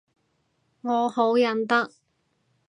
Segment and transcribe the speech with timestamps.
[0.81, 1.91] 我好忍得